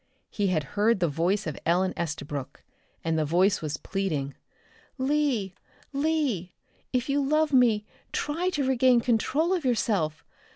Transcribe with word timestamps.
He 0.31 0.47
had 0.47 0.63
heard 0.73 0.99
the 0.99 1.07
voice 1.07 1.45
of 1.45 1.59
Ellen 1.63 1.93
Estabrook, 1.95 2.63
and 3.03 3.19
the 3.19 3.23
voice 3.23 3.61
was 3.61 3.77
pleading. 3.77 4.33
"Lee! 4.97 5.53
Lee! 5.93 6.55
If 6.91 7.07
you 7.07 7.21
love 7.23 7.53
me 7.53 7.85
try 8.11 8.49
to 8.53 8.67
regain 8.67 9.01
control 9.01 9.53
of 9.53 9.63
yourself. 9.63 10.25